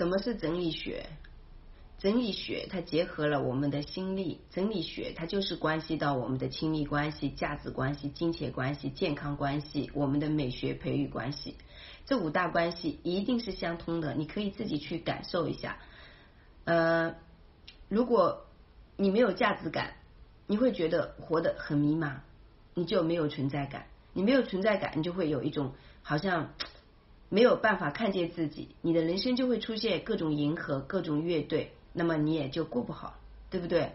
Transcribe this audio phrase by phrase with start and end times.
[0.00, 1.04] 什么是整理学？
[1.98, 11.54] 整理学它结合了我们的心力，整理学它就是关系到我们的亲密关系、价值关系、金钱关系、健康关系、我们的美学培育关系，
[12.06, 14.14] 这五大关系一定是相通的。
[14.14, 15.76] 你可以自己去感受一下。
[16.64, 17.16] 呃，
[17.90, 18.46] 如果
[18.96, 19.96] 你没有价值感，
[20.46, 22.20] 你会觉得活得很迷茫，
[22.72, 23.84] 你就没有存在感。
[24.14, 26.54] 你没有存在感，你就会有一种好像
[27.30, 31.72] 没有办法看见自己，你的人生就会出现各种迎合、各种乐队。
[31.92, 33.92] 那么你也就过不好，对不对？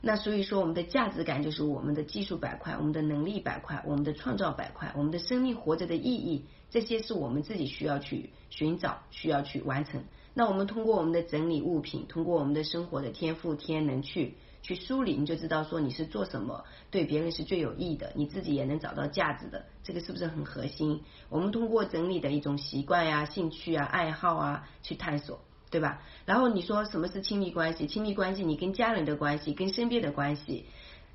[0.00, 10.04] 那所以说，我们的价值感就是我们的技术板块、我们的能力板块、我们的创造板块、我们的生命活着的意义，这些是我们自己需要去寻找、需要去完成。
[10.38, 21.02] 那我们通过我们的整理物品，通过我们的生活的天赋天能去去梳理，你就知道说你是做什么对别人是最有益的，你自己也能找到价值的，这个是不是很核心？
[21.28, 25.40] 我们通过整理的一种习惯呀、兴趣啊、爱好啊去探索。
[25.70, 26.00] 对吧？
[26.24, 27.86] 然后你说什么是亲密关系？
[27.86, 30.64] 亲密关系，你跟家人的关系，跟身边的关系，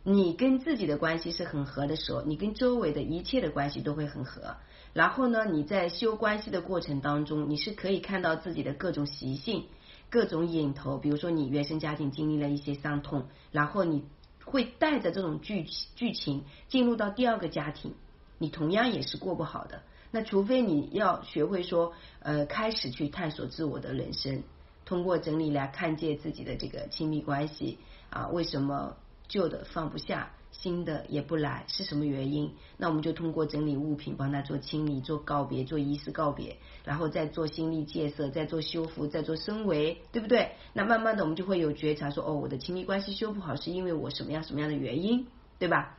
[0.03, 4.57] 你跟自己的关系是很合的时候，你跟周围的一切的关系都会很合。
[4.91, 9.65] 然后呢，你在修关系的过程当中，你是可以看到自己的各种习性、
[10.09, 10.97] 各种影头。
[10.97, 14.03] 比如说，你原生家庭经历了一些伤痛，然后你
[14.43, 15.65] 会带着这种剧
[15.95, 17.95] 剧情进入到第二个家庭，
[18.37, 19.83] 你同样也是过不好的。
[20.11, 24.43] 那除非你要学会说，呃，开始去探索自我的人生，
[24.85, 27.79] 通过整理来看见自己的这个亲密关系
[28.11, 28.95] 啊，为什么
[29.27, 32.53] 旧的放不下，新的也不来，是什么原因？
[32.77, 40.51] 那我们就通过整理物品，帮他做清理、做告别、做仪式告别，然后再做心力建设，再做修复，再做升维，对不对？
[40.73, 45.97] 那慢慢的，我们就会有觉察，说，哦，我的亲密关系修不好，是因为我什么样什么样的原因，对吧？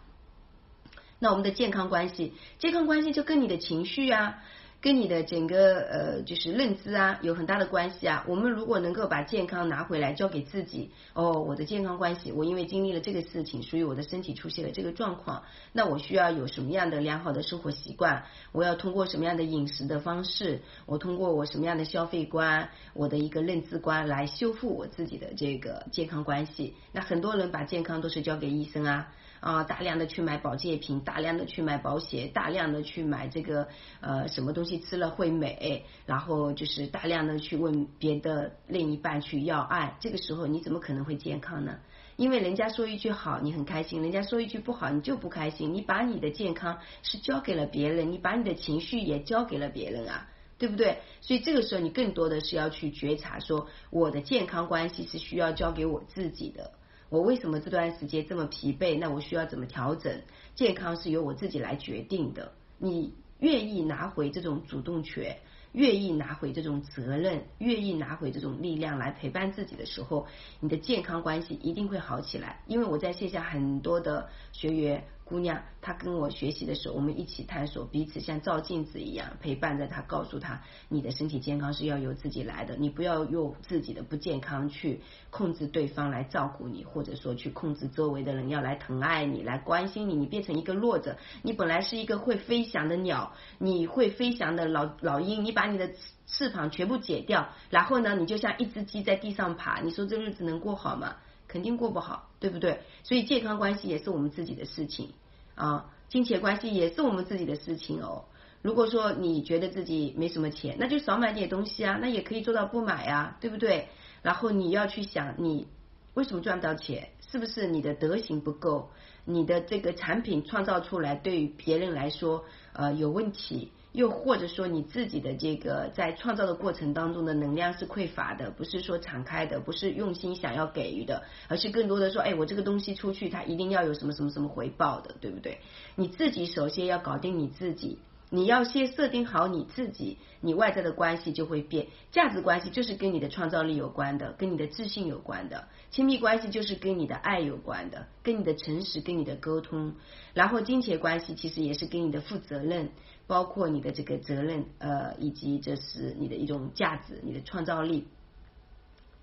[1.18, 4.42] 那我们的健康关系，健康关系就跟你的情绪啊，
[4.84, 8.22] 跟你的整个呃就是认知啊有很大的关系啊。
[8.28, 18.24] 我们如果能够把健康拿回来交给自己，哦，我的健康关系，我因为经历了这个事情，所以我的身体出现了这个状况，那我需要有什么样的良好的生活习惯？
[18.52, 20.60] 我要通过什么样的饮食的方式？
[20.84, 22.68] 我通过我什么样的消费观？
[22.92, 26.74] 我的一个认知观来修复我自己的这个健康关系？
[26.92, 29.08] 那很多人把健康都是交给医生啊。
[29.40, 33.68] 啊，大量的去买保健品，大量的去买保险，大量的去买这个
[34.00, 41.78] 呃什么东西吃了会美，然后就是大量的去问别的另一半去要爱，这个时候你怎么可能会健康呢？
[42.16, 45.74] 因为人家说一句好，你很开心；人家说一句不好，你就不开心。
[45.74, 50.98] 你把你的健康是交给了别人，你把你的情绪也交给了别人啊，对不对？
[51.20, 56.70] 所以这个时候你更多的是要去觉察，说我的健康关系是需要交给我自己的。
[57.08, 58.96] 我为什么这段时间这么疲惫？
[58.98, 60.22] 那我需要怎么调整？
[60.54, 62.52] 健康是由我自己来决定的。
[62.78, 63.14] 你
[63.44, 65.36] 愿意拿回这种主动权？
[65.72, 70.26] 愿意拿回这种责任，愿意拿回这种力量来陪伴自己的时候，
[70.60, 72.62] 你的健康关系一定会好起来。
[72.66, 91.16] 因为我在线下很多的学员姑娘，她跟我学习的时候，我们一起探索，彼此像照镜子一样陪伴着她，告诉她，你的身体健康是要由自己来的，你不要用自己的不健康去控制对方来照顾你，或者说去控制周围的人要来疼爱你，来关心你，你变成一个弱者。
[91.42, 95.90] 你本来是一个会飞翔的鸟，你会飞翔的老老鹰，你把你的
[96.26, 101.16] 翅膀全部解掉，然后呢，你就像一只鸡在地上爬，你说这日子能过好吗？
[101.46, 102.80] 肯定过不好，对不对？
[103.04, 105.14] 所以健康关系也是我们自己的事情
[105.54, 108.26] 啊，金钱关系也是我们自己的事情哦。
[108.60, 113.88] 如果说你觉得自己没什么钱，那就少买点东西啊，那也可以做到不买啊，对不对？
[114.20, 115.68] 然后你要去想，你
[116.12, 117.08] 为什么赚不到钱？
[117.30, 118.90] 是不是你的德行不够？
[119.24, 122.44] 你的这个产品创造出来对于别人来说
[122.74, 123.72] 呃有问题？
[123.94, 135.60] 又或者说你自己的这个在创造的过程当中的能量是匮乏的，不是说敞开的，不是用心想要给予的，而是更多的说，哎，我这个东西出去，它一定要有什么什么什么回报的，对不对？
[135.94, 138.00] 你自己首先要搞定你自己。
[138.30, 141.86] 你要先设定好你自己，你外在的关系就会变。
[142.10, 145.68] 价值关系就是跟你的创造力有关的，跟你的自信有关的。
[145.90, 149.94] 亲密关系就是跟你的爱有关的，跟你的诚实，跟你的沟通。
[150.32, 152.90] 然后金钱关系其实也是跟你的负责任，
[153.26, 158.08] 包括你的这个责任，呃，以及这是你的一种价值，你的创造力。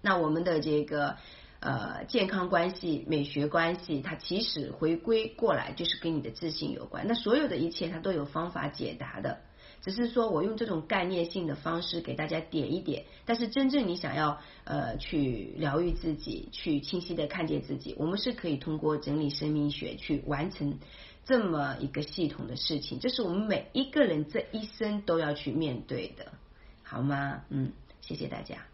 [0.01, 1.17] 那我们的这个。
[1.61, 7.05] 呃，健康关系、美学关系，它其实回归过来就是跟你的自信有关。
[7.07, 9.41] 那所有的一切，它都有方法解答的，
[9.79, 13.05] 只是说我用这种概念性的方式给大家点一点。
[13.25, 20.79] 但是真正你想要呃去疗愈自己，去清晰的看见自己，我们是可以通过整理生命学去完成
[21.25, 22.99] 这么一个系统的事情。
[22.99, 26.31] 这是我们每一个人这一生都要去面对的，
[26.81, 27.43] 好吗？
[27.49, 27.71] 嗯，
[28.01, 28.70] 谢谢大家。